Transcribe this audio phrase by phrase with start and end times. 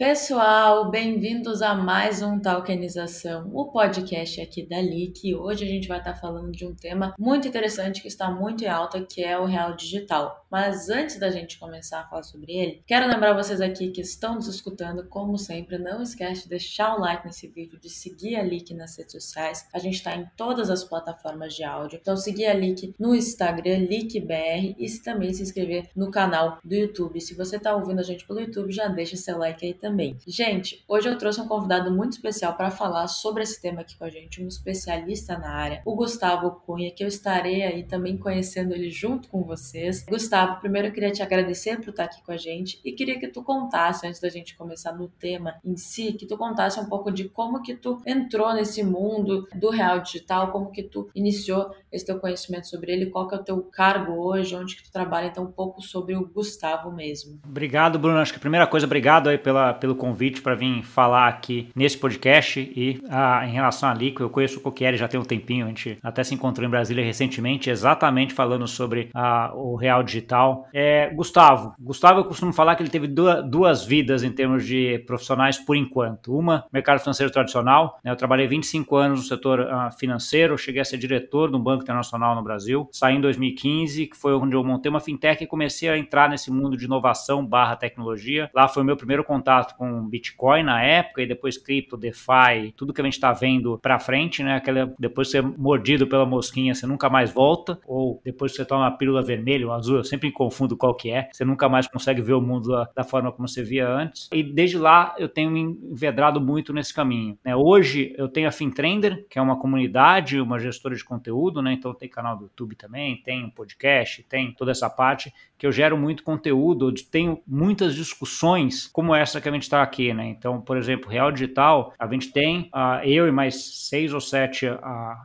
[0.00, 5.34] Pessoal, bem-vindos a mais um Talkenização, o podcast aqui da LIC.
[5.34, 8.66] Hoje a gente vai estar falando de um tema muito interessante que está muito em
[8.66, 10.46] alta, que é o real digital.
[10.50, 14.36] Mas antes da gente começar a falar sobre ele, quero lembrar vocês aqui que estão
[14.36, 18.42] nos escutando, como sempre, não esquece de deixar o like nesse vídeo, de seguir a
[18.42, 19.68] LIC nas redes sociais.
[19.70, 23.80] A gente está em todas as plataformas de áudio, então seguir a LIC no Instagram,
[23.80, 27.20] LICBR, e também se inscrever no canal do YouTube.
[27.20, 30.16] Se você está ouvindo a gente pelo YouTube, já deixa seu like aí também também.
[30.26, 34.04] Gente, hoje eu trouxe um convidado muito especial para falar sobre esse tema aqui com
[34.04, 38.72] a gente, um especialista na área, o Gustavo Cunha, que eu estarei aí também conhecendo
[38.72, 40.04] ele junto com vocês.
[40.08, 43.26] Gustavo, primeiro eu queria te agradecer por estar aqui com a gente e queria que
[43.26, 47.10] tu contasse, antes da gente começar no tema em si, que tu contasse um pouco
[47.10, 52.06] de como que tu entrou nesse mundo do real digital, como que tu iniciou esse
[52.06, 55.26] teu conhecimento sobre ele, qual que é o teu cargo hoje, onde que tu trabalha,
[55.26, 57.40] então um pouco sobre o Gustavo mesmo.
[57.44, 58.18] Obrigado, Bruno.
[58.18, 61.98] Acho que a primeira coisa, obrigado aí pela, pelo convite para vir falar aqui nesse
[61.98, 65.64] podcast e ah, em relação à Lico, eu conheço o Coquieri já tem um tempinho,
[65.64, 70.68] a gente até se encontrou em Brasília recentemente, exatamente falando sobre ah, o real digital.
[70.72, 75.02] É, Gustavo, Gustavo eu costumo falar que ele teve duas, duas vidas em termos de
[75.06, 76.36] profissionais por enquanto.
[76.36, 80.84] Uma, mercado financeiro tradicional, né, eu trabalhei 25 anos no setor ah, financeiro, cheguei a
[80.84, 82.88] ser diretor de um banco Banco Internacional no Brasil.
[82.92, 86.50] Saí em 2015, que foi onde eu montei uma fintech e comecei a entrar nesse
[86.50, 88.50] mundo de inovação barra tecnologia.
[88.54, 92.92] Lá foi o meu primeiro contato com Bitcoin na época e depois cripto, DeFi, tudo
[92.92, 94.56] que a gente está vendo para frente, né?
[94.56, 97.78] Aquela, depois de ser mordido pela mosquinha, você nunca mais volta.
[97.86, 101.10] Ou depois que você toma uma pílula vermelha ou azul, eu sempre confundo qual que
[101.10, 101.28] é.
[101.32, 104.28] Você nunca mais consegue ver o mundo da, da forma como você via antes.
[104.32, 107.38] E desde lá eu tenho me envedrado muito nesse caminho.
[107.44, 107.54] Né?
[107.54, 111.72] Hoje eu tenho a FinTrender, que é uma comunidade, uma gestora de conteúdo, né?
[111.72, 115.72] Então tem canal do YouTube também, tem um podcast, tem toda essa parte que eu
[115.72, 120.26] gero muito conteúdo, tenho muitas discussões como essa que a gente está aqui, né?
[120.26, 124.66] Então, por exemplo, Real Digital, a gente tem uh, eu e mais seis ou sete
[124.66, 124.78] uh,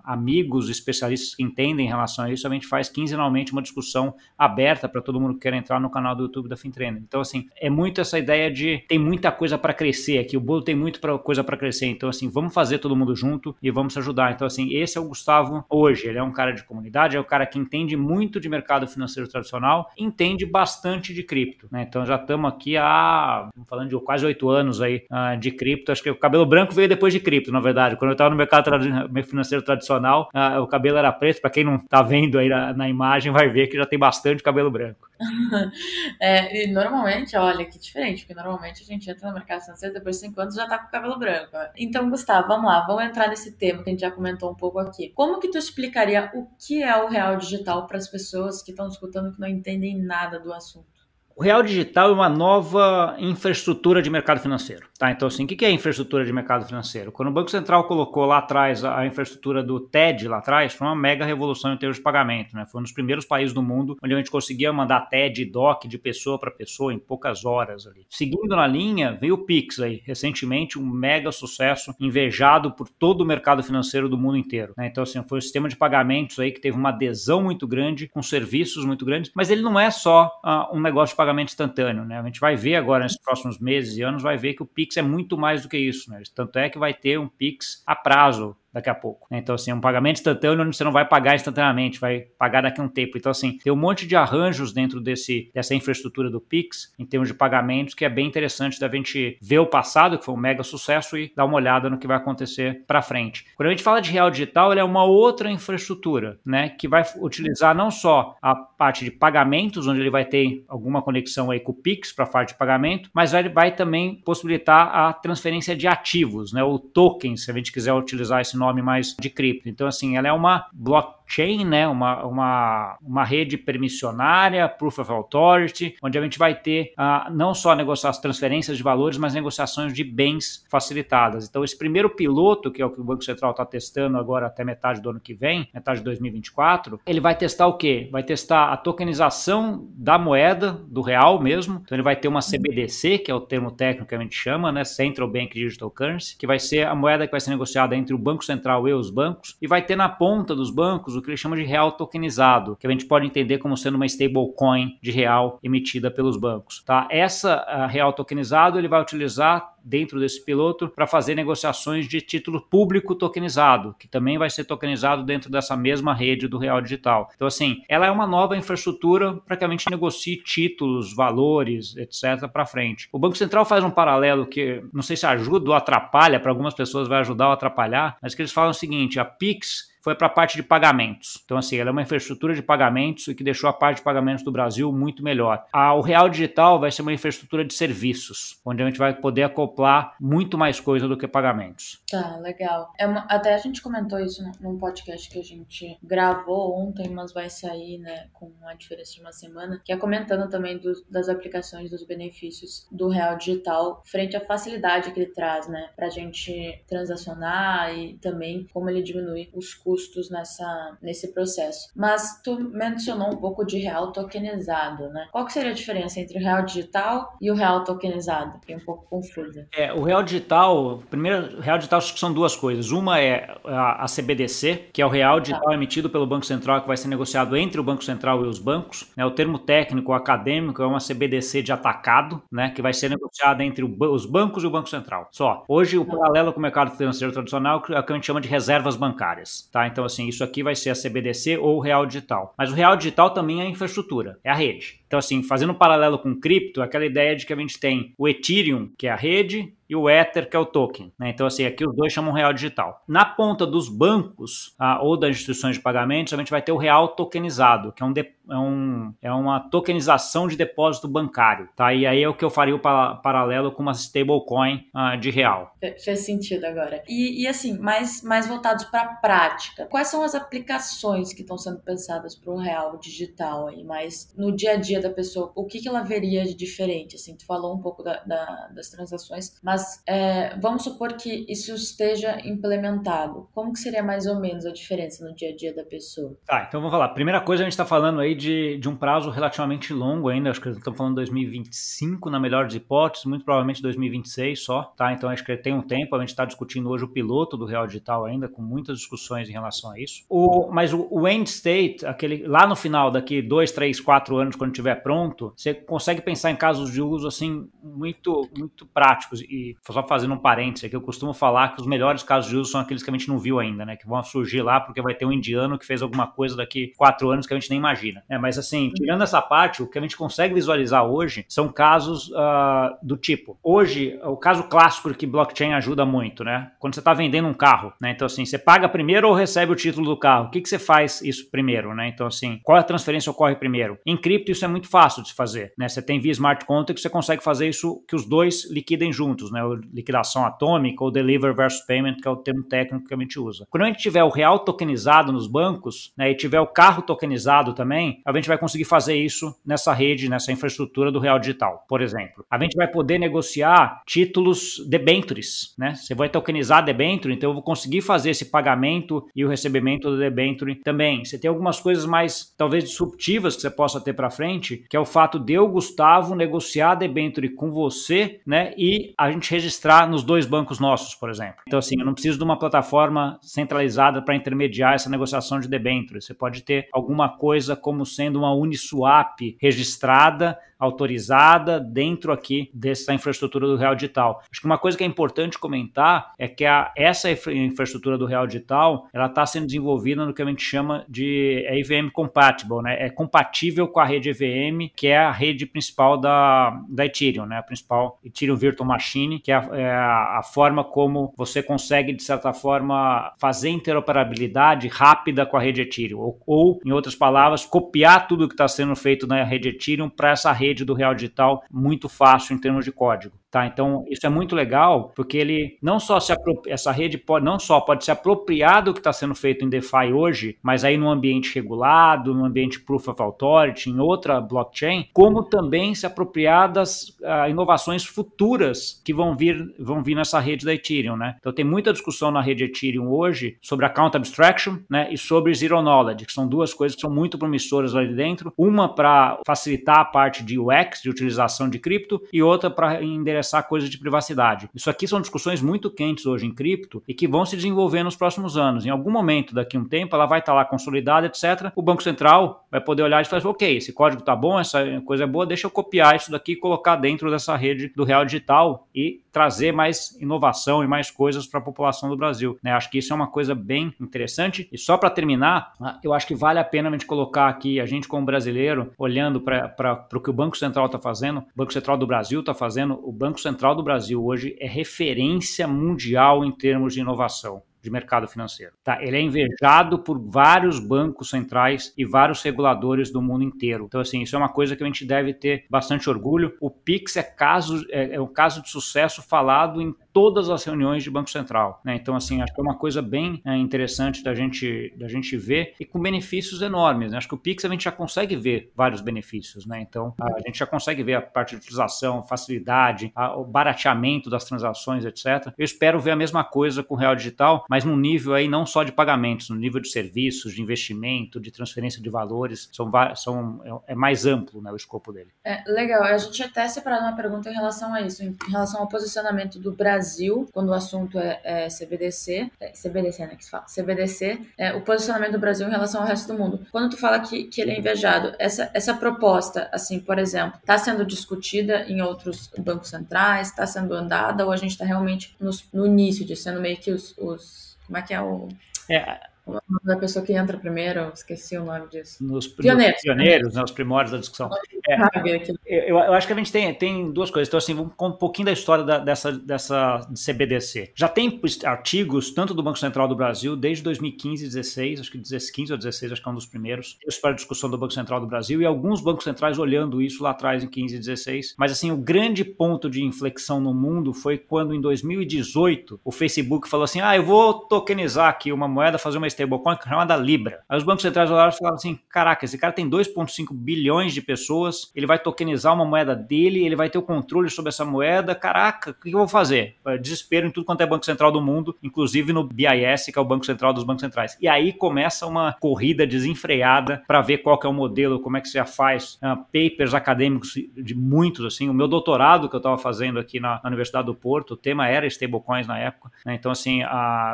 [0.03, 4.87] amigos especialistas que entendem em relação a isso, a gente faz quinzenalmente uma discussão aberta
[4.87, 7.01] para todo mundo que quer entrar no canal do YouTube da FinTrainer.
[7.01, 10.61] Então, assim, é muito essa ideia de tem muita coisa para crescer aqui, o bolo
[10.61, 14.31] tem muita coisa para crescer, então, assim, vamos fazer todo mundo junto e vamos ajudar.
[14.31, 17.23] Então, assim, esse é o Gustavo hoje, ele é um cara de comunidade, é o
[17.23, 21.85] cara que entende muito de mercado financeiro tradicional, entende bastante de cripto, né?
[21.87, 25.91] Então já estamos aqui há, falando de quase oito anos aí uh, de cripto.
[25.91, 27.95] Acho que o cabelo branco veio depois de cripto, na verdade.
[27.95, 28.69] Quando eu estava no mercado
[29.23, 31.41] financeiro tradicional, uh, o cabelo era preto.
[31.41, 34.43] Para quem não está vendo aí na, na, imagem, vai ver que já tem bastante
[34.43, 35.07] cabelo branco.
[36.19, 40.17] é, e normalmente, olha que diferente, porque normalmente a gente entra no mercado financeiro depois
[40.17, 41.51] de cinco anos já está com o cabelo branco.
[41.77, 44.79] Então, Gustavo, vamos lá, vamos entrar nesse tema que a gente já comentou um pouco
[44.79, 45.11] aqui.
[45.15, 48.87] Como que tu explicaria o que é o real digital para as pessoas que estão
[48.87, 50.94] escutando que não entendem nada do assunto.
[51.37, 54.87] O real digital é uma nova infraestrutura de mercado financeiro.
[54.97, 55.11] Tá?
[55.11, 57.11] Então, assim, o que é infraestrutura de mercado financeiro?
[57.11, 60.95] Quando o Banco Central colocou lá atrás a infraestrutura do TED, lá atrás, foi uma
[60.95, 62.55] mega revolução em termos de pagamento.
[62.55, 62.65] Né?
[62.65, 65.89] Foi um dos primeiros países do mundo onde a gente conseguia mandar TED e DOC
[65.89, 67.85] de pessoa para pessoa em poucas horas.
[67.85, 68.05] ali.
[68.09, 73.25] Seguindo na linha, veio o Pix aí, recentemente, um mega sucesso, invejado por todo o
[73.25, 74.73] mercado financeiro do mundo inteiro.
[74.77, 74.87] Né?
[74.87, 78.23] Então, assim, foi um sistema de pagamentos aí que teve uma adesão muito grande, com
[78.23, 82.19] serviços muito grandes, mas ele não é só uh, um negócio de pagamento instantâneo, né?
[82.19, 84.95] A gente vai ver agora nesses próximos meses e anos, vai ver que o Pix
[84.97, 86.21] é muito mais do que isso, né?
[86.33, 89.25] Tanto é que vai ter um Pix a prazo daqui a pouco.
[89.31, 89.37] Né?
[89.37, 92.83] Então, assim, é um pagamento instantâneo você não vai pagar instantaneamente, vai pagar daqui a
[92.83, 93.17] um tempo.
[93.17, 97.29] Então, assim, tem um monte de arranjos dentro desse, dessa infraestrutura do Pix, em termos
[97.29, 100.61] de pagamentos, que é bem interessante da gente ver o passado, que foi um mega
[100.61, 103.45] sucesso, e dar uma olhada no que vai acontecer para frente.
[103.55, 107.05] Quando a gente fala de real digital, ele é uma outra infraestrutura, né, que vai
[107.21, 111.71] utilizar não só a parte de pagamentos, onde ele vai ter alguma conexão aí com
[111.71, 115.87] o Pix para a parte de pagamento, mas vai, vai também possibilitar a transferência de
[115.87, 119.69] ativos, né, o token, se a gente quiser utilizar esse nome nome mais de cripto.
[119.69, 121.24] Então, assim, ela é uma blockchain,
[121.65, 121.87] né?
[121.87, 127.53] Uma, uma, uma rede permissionária, proof of authority, onde a gente vai ter uh, não
[127.53, 131.47] só negociar as transferências de valores, mas negociações de bens facilitadas.
[131.47, 134.63] Então, esse primeiro piloto, que é o que o Banco Central está testando agora até
[134.63, 138.07] metade do ano que vem, metade de 2024, ele vai testar o quê?
[138.11, 141.81] Vai testar a tokenização da moeda, do real mesmo.
[141.83, 144.71] Então, ele vai ter uma CBDC, que é o termo técnico que a gente chama,
[144.71, 144.83] né?
[144.83, 148.17] Central Bank Digital Currency, que vai ser a moeda que vai ser negociada entre o
[148.17, 151.37] Banco Central e os bancos, e vai ter na ponta dos bancos o que ele
[151.37, 155.59] chama de real tokenizado, que a gente pode entender como sendo uma stablecoin de real
[155.63, 156.83] emitida pelos bancos.
[156.83, 157.07] Tá?
[157.09, 163.13] Essa real tokenizado ele vai utilizar dentro desse piloto para fazer negociações de título público
[163.13, 167.29] tokenizado, que também vai ser tokenizado dentro dessa mesma rede do Real Digital.
[167.35, 172.47] Então, assim, ela é uma nova infraestrutura para que a gente negocie títulos, valores, etc.,
[172.51, 173.07] para frente.
[173.11, 176.73] O Banco Central faz um paralelo que não sei se ajuda ou atrapalha, para algumas
[176.73, 180.27] pessoas vai ajudar ou atrapalhar, mas que eles falam o seguinte: a Pix foi para
[180.27, 181.41] a parte de pagamentos.
[181.43, 184.43] Então, assim, ela é uma infraestrutura de pagamentos e que deixou a parte de pagamentos
[184.43, 185.65] do Brasil muito melhor.
[185.73, 189.41] A, o Real Digital vai ser uma infraestrutura de serviços, onde a gente vai poder
[189.41, 192.03] acoplar muito mais coisa do que pagamentos.
[192.07, 192.93] Tá, legal.
[192.99, 197.33] É uma, até a gente comentou isso num podcast que a gente gravou ontem, mas
[197.33, 201.29] vai sair, né, com uma diferença de uma semana, que é comentando também do, das
[201.29, 206.83] aplicações, dos benefícios do Real Digital frente à facilidade que ele traz, né, a gente
[206.87, 211.89] transacionar e também como ele diminui os custos custos nessa, nesse processo.
[211.95, 215.27] Mas tu mencionou um pouco de real tokenizado, né?
[215.31, 218.59] Qual que seria a diferença entre o real digital e o real tokenizado?
[218.59, 219.67] Fiquei um pouco confusa.
[219.73, 222.91] É, o real digital, primeiro, o real digital acho que são duas coisas.
[222.91, 225.73] Uma é a, a CBDC, que é o real digital tá.
[225.73, 229.09] emitido pelo Banco Central, que vai ser negociado entre o Banco Central e os bancos.
[229.15, 229.25] Né?
[229.25, 232.71] O termo técnico acadêmico é uma CBDC de atacado, né?
[232.71, 235.29] Que vai ser negociada entre o, os bancos e o Banco Central.
[235.31, 235.63] Só.
[235.69, 236.17] Hoje, o tá.
[236.17, 239.69] paralelo com o mercado financeiro tradicional é o que a gente chama de reservas bancárias.
[239.71, 239.84] Tá?
[239.87, 242.53] Então, assim, isso aqui vai ser a CBDC ou o real digital.
[242.57, 244.99] Mas o real digital também é infraestrutura, é a rede.
[245.07, 248.27] Então, assim, fazendo um paralelo com cripto, aquela ideia de que a gente tem o
[248.27, 251.11] Ethereum, que é a rede, e o Ether, que é o token.
[251.17, 251.29] Né?
[251.29, 253.03] Então, assim, aqui os dois chamam real digital.
[253.07, 256.77] Na ponta dos bancos ah, ou das instituições de pagamentos, a gente vai ter o
[256.77, 258.13] real tokenizado, que é, um,
[258.49, 261.69] é, um, é uma tokenização de depósito bancário.
[261.75, 261.93] Tá?
[261.93, 265.75] E aí é o que eu faria o paralelo com uma stablecoin ah, de real.
[265.79, 267.03] Fez sentido agora.
[267.07, 269.85] E, e assim, mais, mais voltados para a prática.
[269.85, 273.83] Quais são as aplicações que estão sendo pensadas para o real digital aí?
[273.83, 277.15] Mas no dia a dia da pessoa, o que, que ela veria de diferente?
[277.15, 279.74] Assim, tu falou um pouco da, da, das transações, mas
[280.07, 283.47] é, vamos supor que isso esteja implementado.
[283.53, 286.35] Como que seria mais ou menos a diferença no dia a dia da pessoa?
[286.45, 287.09] Tá, então vamos falar.
[287.09, 290.61] Primeira coisa, a gente está falando aí de, de um prazo relativamente longo ainda, acho
[290.61, 295.13] que estamos falando 2025 na melhor das hipóteses, muito provavelmente 2026 só, tá?
[295.13, 297.87] Então acho que tem um tempo, a gente está discutindo hoje o piloto do Real
[297.87, 300.23] Digital ainda, com muitas discussões em relação a isso.
[300.29, 304.55] O, mas o, o end state, aquele lá no final, daqui dois, três, quatro anos,
[304.55, 309.41] quando estiver pronto, você consegue pensar em casos de uso assim muito, muito práticos.
[309.41, 312.71] E só fazendo um parênteses aqui, eu costumo falar que os melhores casos de uso
[312.71, 313.95] são aqueles que a gente não viu ainda, né?
[313.95, 317.29] Que vão surgir lá porque vai ter um indiano que fez alguma coisa daqui quatro
[317.29, 318.23] anos que a gente nem imagina.
[318.29, 322.29] É, mas assim, tirando essa parte, o que a gente consegue visualizar hoje são casos
[322.29, 323.57] uh, do tipo.
[323.63, 326.71] Hoje, o caso clássico que blockchain ajuda muito, né?
[326.79, 328.11] Quando você está vendendo um carro, né?
[328.11, 330.47] Então, assim, você paga primeiro ou recebe o título do carro?
[330.47, 332.07] O que, que você faz isso primeiro, né?
[332.07, 333.97] Então, assim, qual a transferência ocorre primeiro?
[334.05, 335.87] Em cripto, isso é muito fácil de se fazer, né?
[335.87, 339.61] Você tem via smart contract, você consegue fazer isso que os dois liquidem juntos, né?
[339.93, 343.65] Liquidação atômica ou deliver versus payment, que é o termo técnico que a gente usa.
[343.69, 346.29] Quando a gente tiver o real tokenizado nos bancos, né?
[346.29, 350.51] E tiver o carro tokenizado também, a gente vai conseguir fazer isso nessa rede, nessa
[350.51, 352.45] infraestrutura do real digital, por exemplo.
[352.49, 355.95] A gente vai poder negociar títulos debentures, né?
[355.95, 360.17] Você vai tokenizar debenture, então eu vou conseguir fazer esse pagamento e o recebimento do
[360.17, 361.23] debenture também.
[361.23, 364.99] Você tem algumas coisas mais, talvez, disruptivas que você possa ter para frente, que é
[364.99, 368.73] o fato de eu, Gustavo, negociar debenture com você, né?
[368.77, 371.61] E a gente registrar nos dois bancos nossos, por exemplo.
[371.67, 376.21] Então, assim, eu não preciso de uma plataforma centralizada para intermediar essa negociação de debenture.
[376.21, 383.67] Você pode ter alguma coisa como sendo uma Uniswap registrada autorizada dentro aqui dessa infraestrutura
[383.67, 384.41] do Real Digital.
[384.51, 388.45] Acho que uma coisa que é importante comentar é que a, essa infraestrutura do Real
[388.45, 392.97] Digital ela está sendo desenvolvida no que a gente chama de é EVM compatible, né?
[392.99, 397.57] É compatível com a rede EVM, que é a rede principal da, da Ethereum, né?
[397.57, 402.23] A principal Ethereum Virtual Machine, que é a, é a forma como você consegue, de
[402.23, 406.19] certa forma, fazer interoperabilidade rápida com a rede Ethereum.
[406.19, 410.31] Ou, ou em outras palavras, copiar tudo que está sendo feito na rede Ethereum para
[410.31, 413.37] essa rede rede do Real Digital muito fácil em termos de código.
[413.55, 413.65] Tá?
[413.65, 416.33] Então, isso é muito legal, porque ele não só se
[416.67, 420.11] essa rede pode não só pode se apropriar do que está sendo feito em DeFi
[420.13, 425.41] hoje, mas aí no ambiente regulado, no ambiente Proof of Authority, em outra blockchain, como
[425.41, 430.73] também se apropriar das uh, inovações futuras que vão vir, vão vir nessa rede da
[430.73, 431.15] Ethereum.
[431.15, 431.37] Né?
[431.39, 435.81] Então, tem muita discussão na rede Ethereum hoje sobre account abstraction né, e sobre zero
[435.81, 438.51] knowledge, que são duas coisas que são muito promissoras ali dentro.
[438.57, 443.44] Uma para facilitar a parte de UX, de utilização de cripto, e outra para endereçar
[443.45, 444.69] interessar coisas de privacidade.
[444.73, 448.15] Isso aqui são discussões muito quentes hoje em cripto e que vão se desenvolver nos
[448.15, 448.85] próximos anos.
[448.85, 451.71] Em algum momento, daqui a um tempo, ela vai estar lá consolidada, etc.
[451.75, 455.23] O Banco Central vai poder olhar e falar: ok, esse código está bom, essa coisa
[455.23, 458.87] é boa, deixa eu copiar isso daqui e colocar dentro dessa rede do Real Digital
[458.93, 462.57] e trazer mais inovação e mais coisas para a população do Brasil.
[462.63, 462.71] Né?
[462.71, 464.69] Acho que isso é uma coisa bem interessante.
[464.71, 467.81] E só para terminar, ah, eu acho que vale a pena a gente colocar aqui,
[467.81, 471.73] a gente como brasileiro, olhando para o que o Banco Central está fazendo, o Banco
[471.73, 476.51] Central do Brasil está fazendo, o Banco Central do Brasil hoje é referência mundial em
[476.51, 478.73] termos de inovação de mercado financeiro.
[478.83, 479.01] Tá?
[479.01, 483.85] Ele é invejado por vários bancos centrais e vários reguladores do mundo inteiro.
[483.87, 486.55] Então, assim, isso é uma coisa que a gente deve ter bastante orgulho.
[486.61, 491.03] O Pix é, caso, é, é um caso de sucesso falado em todas as reuniões
[491.03, 491.81] de Banco Central.
[491.83, 491.95] Né?
[491.95, 495.73] Então, assim, acho que é uma coisa bem é, interessante da gente, da gente ver
[495.77, 497.11] e com benefícios enormes.
[497.11, 497.17] Né?
[497.17, 499.65] Acho que o Pix a gente já consegue ver vários benefícios.
[499.65, 499.81] Né?
[499.81, 504.45] Então, a gente já consegue ver a parte de utilização, facilidade, a, o barateamento das
[504.45, 505.53] transações, etc.
[505.57, 508.65] Eu espero ver a mesma coisa com o Real Digital, mas num nível aí não
[508.65, 513.83] só de pagamentos, no nível de serviços, de investimento, de transferência de valores, são, são,
[513.85, 515.31] é, é mais amplo né, o escopo dele.
[515.43, 518.87] É, legal, a gente até separado uma pergunta em relação a isso, em relação ao
[518.87, 523.49] posicionamento do Brasil Brasil, quando o assunto é, é CBDC, é CBDC, né, que se
[523.49, 526.65] fala, CBDC, é, o posicionamento do Brasil em relação ao resto do mundo.
[526.71, 530.77] Quando tu fala que, que ele é invejado, essa, essa proposta, assim, por exemplo, está
[530.77, 535.49] sendo discutida em outros bancos centrais, está sendo andada, ou a gente está realmente no,
[535.73, 538.47] no início disso, sendo meio que os, os como é que é o...
[538.89, 542.23] É, o nome da pessoa que entra primeiro, esqueci o nome disso.
[542.23, 544.49] Nos pioneiros, pioneiros né, os primórdios da discussão.
[544.87, 547.47] É, eu, eu, acho que a gente tem, tem duas coisas.
[547.47, 550.91] Então, assim, vamos com um pouquinho da história da, dessa, dessa CBDC.
[550.95, 555.17] Já tem artigos, tanto do Banco Central do Brasil, desde 2015 e 16, acho que
[555.19, 557.93] 15 ou 16, acho que é um dos primeiros, isso para a discussão do Banco
[557.93, 561.55] Central do Brasil, e alguns bancos centrais olhando isso lá atrás, em 15 e 16.
[561.57, 566.69] Mas, assim, o grande ponto de inflexão no mundo foi quando, em 2018, o Facebook
[566.69, 570.63] falou assim: ah, eu vou tokenizar aqui uma moeda, fazer uma stablecoin chamada Libra.
[570.69, 574.21] Aí os bancos centrais olharam e falaram assim: caraca, esse cara tem 2,5 bilhões de
[574.21, 578.35] pessoas, ele vai tokenizar uma moeda dele, ele vai ter o controle sobre essa moeda.
[578.35, 579.75] Caraca, o que eu vou fazer?
[580.01, 583.25] Desespero em tudo quanto é banco central do mundo, inclusive no BIS, que é o
[583.25, 584.37] Banco Central dos Bancos Centrais.
[584.41, 588.41] E aí começa uma corrida desenfreada para ver qual que é o modelo, como é
[588.41, 589.17] que se já faz.
[589.21, 591.69] Uh, papers acadêmicos de muitos, assim.
[591.69, 594.87] O meu doutorado que eu estava fazendo aqui na, na, Universidade do Porto, o tema
[594.87, 596.11] era stablecoins na época.
[596.25, 596.35] Né?
[596.35, 596.81] Então, assim,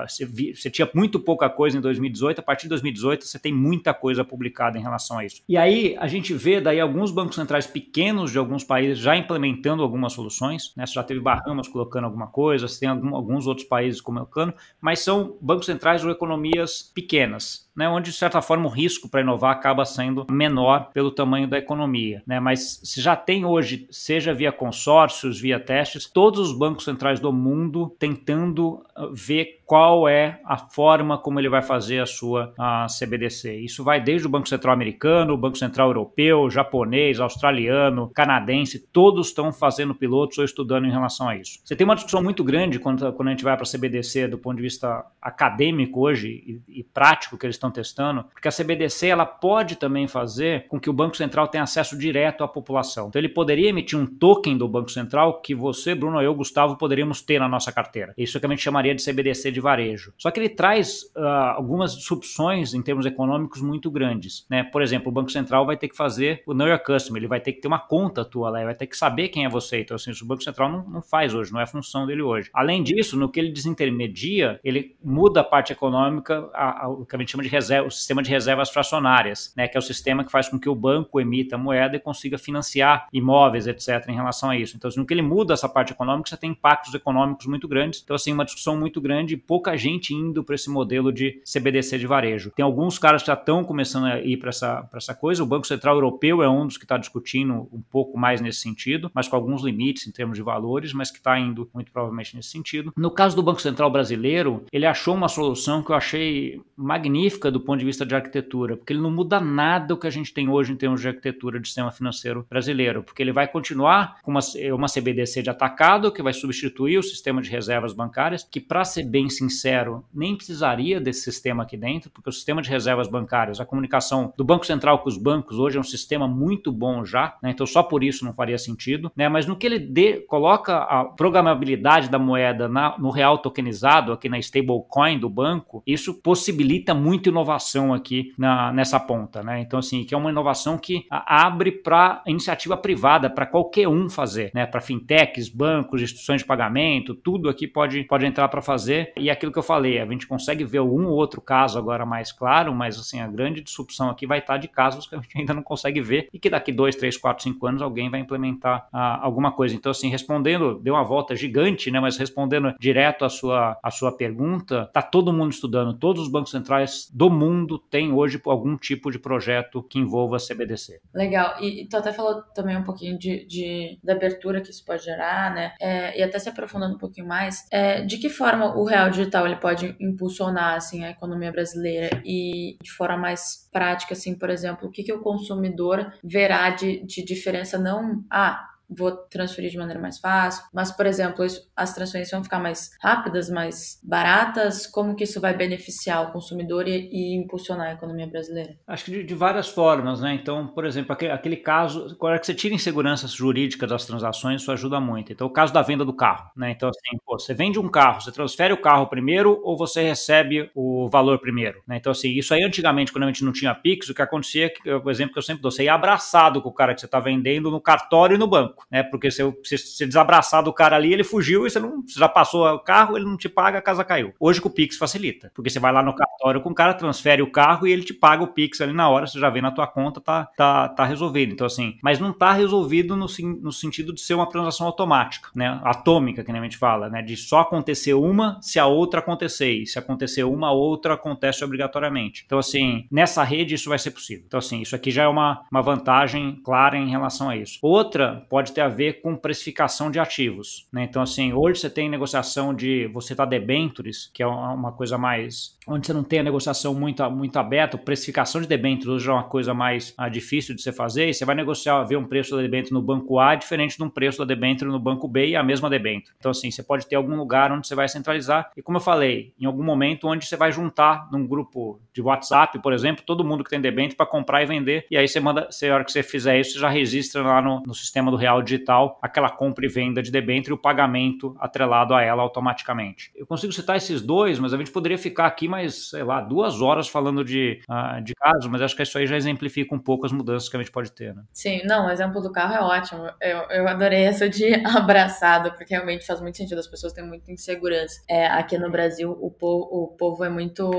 [0.08, 3.94] você, você tinha muito pouca coisa em 2018, a partir de 2018 você tem muita
[3.94, 5.42] coisa publicada em relação a isso.
[5.48, 9.84] E aí a gente vê daí alguns bancos centrais pequenos de alguns países já implementando
[9.84, 10.86] algumas soluções, né?
[10.86, 15.00] Você já teve Bahamas colocando alguma coisa, você tem algum, alguns outros países colocando, mas
[15.00, 19.52] são bancos centrais ou economias pequenas né, onde de certa forma o risco para inovar
[19.52, 22.22] acaba sendo menor pelo tamanho da economia.
[22.26, 22.40] Né?
[22.40, 27.32] Mas se já tem hoje, seja via consórcios, via testes, todos os bancos centrais do
[27.32, 32.88] mundo tentando ah, ver qual é a forma como ele vai fazer a sua a
[32.88, 33.56] CBDC.
[33.60, 39.28] Isso vai desde o Banco Central americano, o Banco Central europeu, japonês, australiano, canadense, todos
[39.28, 41.60] estão fazendo pilotos ou estudando em relação a isso.
[41.64, 44.38] Você tem uma discussão muito grande quando, quando a gente vai para a CBDC do
[44.38, 49.08] ponto de vista acadêmico hoje e, e prático que eles estão testando, porque a CBDC
[49.08, 53.08] ela pode também fazer com que o Banco Central tenha acesso direto à população.
[53.08, 57.22] Então ele poderia emitir um token do Banco Central que você, Bruno, eu, Gustavo, poderíamos
[57.22, 58.14] ter na nossa carteira.
[58.18, 60.14] Isso que a gente chamaria de CBDC de varejo.
[60.18, 61.24] Só que ele traz uh,
[61.56, 64.46] algumas disrupções em termos econômicos muito grandes.
[64.50, 64.64] Né?
[64.64, 67.40] Por exemplo, o Banco Central vai ter que fazer o Know Your Customer, ele vai
[67.40, 69.82] ter que ter uma conta tua lá, ele vai ter que saber quem é você.
[69.82, 72.50] Então, assim, isso o Banco Central não, não faz hoje, não é função dele hoje.
[72.54, 77.16] Além disso, no que ele desintermedia, ele muda a parte econômica, a, a, o que
[77.16, 80.24] a gente chama de reserva, o sistema de reservas fracionárias, né, que é o sistema
[80.24, 84.50] que faz com que o banco emita moeda e consiga financiar imóveis, etc., em relação
[84.50, 84.76] a isso.
[84.76, 88.02] Então, assim, no que ele muda essa parte econômica, você tem impactos econômicos muito grandes.
[88.04, 91.98] Então, assim, uma discussão muito grande e pouca gente indo para esse modelo de CBDC
[91.98, 92.52] de varejo.
[92.56, 95.44] Tem alguns caras que já estão começando a ir para essa, essa coisa.
[95.44, 99.12] O Banco Central Europeu é um dos que está discutindo um pouco mais nesse sentido,
[99.14, 102.50] mas com alguns limites em termos de valores, mas que está indo muito provavelmente nesse
[102.50, 102.94] sentido.
[102.96, 107.60] No caso do Banco Central brasileiro, ele achou uma solução que eu achei magnífica do
[107.60, 110.50] ponto de vista de arquitetura, porque ele não muda nada o que a gente tem
[110.50, 114.42] hoje em termos de arquitetura de sistema financeiro brasileiro, porque ele vai continuar com uma,
[114.74, 119.04] uma CBDC de atacado que vai substituir o sistema de reservas bancárias, que para ser
[119.04, 123.66] bem sincero, nem precisaria desse sistema aqui dentro, porque o sistema de reservas bancárias, a
[123.66, 127.52] comunicação do Banco Central com os bancos hoje é um sistema muito bom já, né?
[127.52, 129.30] então só por isso não faria sentido, né?
[129.30, 134.28] mas no que ele dê, coloca a programabilidade da moeda na, no real tokenizado, aqui
[134.28, 139.60] na stablecoin do banco, isso possibilita muito inovação aqui na, nessa ponta, né?
[139.60, 144.52] Então, assim, que é uma inovação que abre para iniciativa privada, para qualquer um fazer,
[144.54, 144.66] né?
[144.66, 149.14] Para fintechs, bancos, instituições de pagamento, tudo aqui pode, pode entrar para fazer.
[149.18, 152.32] E aquilo que eu falei, a gente consegue ver um ou outro caso agora mais
[152.32, 155.54] claro, mas assim, a grande disrupção aqui vai estar de casos que a gente ainda
[155.54, 159.20] não consegue ver e que daqui dois, três, quatro, cinco anos alguém vai implementar ah,
[159.22, 159.76] alguma coisa.
[159.76, 162.00] Então, assim, respondendo, deu uma volta gigante, né?
[162.00, 166.52] Mas respondendo direto a sua, a sua pergunta, tá todo mundo estudando, todos os bancos
[166.52, 171.02] centrais do mundo têm hoje algum tipo de projeto que envolva CBDC.
[171.14, 171.54] Legal.
[171.62, 175.04] E, e tu até falou também um pouquinho de, de da abertura que isso pode
[175.04, 175.72] gerar, né?
[175.80, 179.46] É, e até se aprofundando um pouquinho mais, é, de que forma o real digital
[179.46, 184.88] ele pode impulsionar assim a economia brasileira e de forma mais prática, assim, por exemplo,
[184.88, 190.00] o que, que o consumidor verá de, de diferença não ah vou transferir de maneira
[190.00, 190.64] mais fácil.
[190.74, 191.46] Mas, por exemplo,
[191.76, 194.86] as transferências vão ficar mais rápidas, mais baratas.
[194.86, 198.76] Como que isso vai beneficiar o consumidor e, e impulsionar a economia brasileira?
[198.88, 200.34] Acho que de, de, várias formas, né?
[200.34, 204.62] Então, por exemplo, aquele, aquele caso, quando é que você tira insegurança jurídica das transações,
[204.62, 205.32] isso ajuda muito.
[205.32, 206.72] Então, o caso da venda do carro, né?
[206.72, 210.70] Então, assim, pô, você vende um carro, você transfere o carro primeiro ou você recebe
[210.76, 211.98] o valor primeiro, né?
[211.98, 214.90] Então, assim, isso aí antigamente, quando a gente não tinha Pix, o que acontecia, que,
[214.90, 217.20] o exemplo que eu sempre dou, você ia abraçado com o cara que você está
[217.20, 219.04] vendendo no cartório e no banco, né?
[219.04, 222.28] Porque se você se desabraçar do cara ali, ele fugiu e você não você já
[222.28, 224.34] passou o carro, ele não te paga, a casa caiu.
[224.40, 227.42] Hoje com o Pix facilita, porque você vai lá no cartório com o cara, transfere
[227.42, 229.72] o carro e ele te paga o Pix ali na hora, você já vê na
[229.72, 231.54] tua conta, tá, tá, tá resolvido.
[231.54, 233.28] Então, assim, mas não tá resolvido no,
[233.62, 235.80] no sentido de ser uma transação automática, né?
[235.84, 237.22] Atômica, que nem a gente fala, né?
[237.22, 239.72] De só acontecer uma se a outra acontecer.
[239.72, 242.44] E se acontecer uma, a outra acontece obrigatoriamente.
[242.46, 244.44] Então, assim, nessa rede isso vai ser possível.
[244.48, 247.80] Então, assim, isso aqui já é uma, uma vantagem clara em relação a isso.
[247.82, 250.88] Outra pode pode ter a ver com precificação de ativos.
[250.92, 251.04] Né?
[251.04, 255.78] Então, assim, hoje você tem negociação de você tá debentures, que é uma coisa mais
[255.88, 259.44] onde você não tem a negociação muito, muito aberta, precificação de debêntures hoje é uma
[259.44, 262.62] coisa mais ah, difícil de você fazer, e você vai negociar, ver um preço da
[262.62, 265.64] debênture no banco A diferente de um preço da debênture no banco B e a
[265.64, 266.34] mesma debênture.
[266.38, 269.54] Então, assim, você pode ter algum lugar onde você vai centralizar, e como eu falei,
[269.60, 273.64] em algum momento onde você vai juntar num grupo de WhatsApp, por exemplo, todo mundo
[273.64, 276.12] que tem debênture para comprar e vender, e aí você manda, você, a hora que
[276.12, 279.86] você fizer isso, você já registra lá no, no sistema do Real Digital aquela compra
[279.86, 283.32] e venda de debênture e o pagamento atrelado a ela automaticamente.
[283.36, 286.82] Eu consigo citar esses dois, mas a gente poderia ficar aqui mais, sei lá, duas
[286.82, 290.26] horas falando de, uh, de casos, mas acho que isso aí já exemplifica um pouco
[290.26, 291.44] as mudanças que a gente pode ter, né?
[291.52, 293.30] Sim, não, o exemplo do carro é ótimo.
[293.42, 297.52] Eu, eu adorei essa de abraçado, porque realmente faz muito sentido, as pessoas têm muita
[297.52, 298.22] insegurança.
[298.30, 300.90] É, aqui no Brasil, o povo, o povo é muito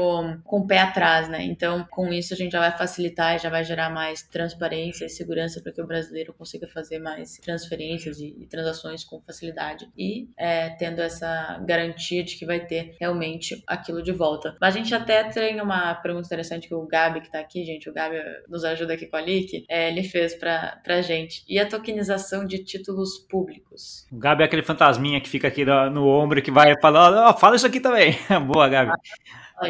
[0.44, 1.42] com o pé atrás, né?
[1.44, 5.08] Então, com isso, a gente já vai facilitar e já vai gerar mais transparência e
[5.08, 10.70] segurança para que o brasileiro consiga fazer mais transferências e, transações com facilidade e é,
[10.70, 14.56] tendo essa garantia de que vai ter realmente aquilo de volta.
[14.60, 17.88] Mas a gente até tem uma pergunta interessante que o Gabi, que tá aqui, gente,
[17.88, 18.16] o Gabi
[18.48, 21.44] nos ajuda aqui com a Leak, é, ele fez pra, pra gente.
[21.48, 24.06] E a tokenização de títulos públicos?
[24.10, 27.38] O Gabi é aquele fantasminha que fica aqui no, no ombro que vai falar, oh,
[27.38, 28.16] fala isso aqui também.
[28.46, 28.92] Boa, Gabi.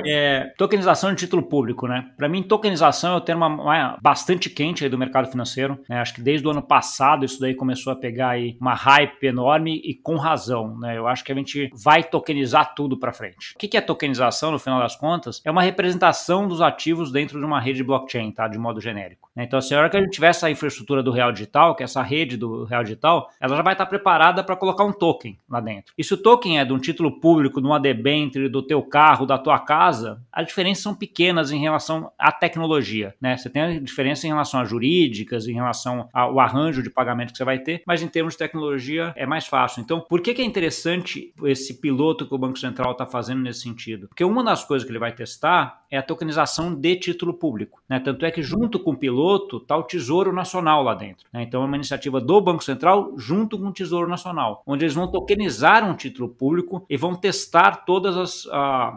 [0.07, 2.11] É, tokenização de título público, né?
[2.17, 5.79] Para mim, tokenização é o termo uma, bastante quente aí do mercado financeiro.
[5.89, 6.01] Né?
[6.01, 9.81] Acho que desde o ano passado isso daí começou a pegar aí uma hype enorme
[9.85, 10.97] e com razão, né?
[10.97, 13.55] Eu acho que a gente vai tokenizar tudo para frente.
[13.55, 15.41] O que é tokenização, no final das contas?
[15.45, 18.49] É uma representação dos ativos dentro de uma rede blockchain, tá?
[18.49, 19.31] De modo genérico.
[19.35, 19.45] Né?
[19.45, 21.85] Então, assim, a hora que a gente tiver essa infraestrutura do Real Digital, que é
[21.85, 25.61] essa rede do Real Digital, ela já vai estar preparada para colocar um token lá
[25.61, 25.93] dentro.
[25.97, 29.27] E se o token é de um título público, de uma debênture, do teu carro,
[29.27, 33.37] da tua casa, as diferenças são pequenas em relação à tecnologia, né?
[33.37, 37.39] Você tem a diferença em relação a jurídicas, em relação ao arranjo de pagamento que
[37.39, 39.81] você vai ter, mas em termos de tecnologia é mais fácil.
[39.81, 43.61] Então, por que, que é interessante esse piloto que o Banco Central está fazendo nesse
[43.61, 44.09] sentido?
[44.09, 47.81] Porque uma das coisas que ele vai testar é a tokenização de título público.
[47.89, 48.01] Né?
[48.01, 49.22] Tanto é que junto com o piloto
[49.57, 51.27] está o Tesouro Nacional lá dentro.
[51.33, 51.43] Né?
[51.43, 55.11] Então é uma iniciativa do Banco Central junto com o Tesouro Nacional, onde eles vão
[55.11, 58.49] tokenizar um título público e vão testar todas as,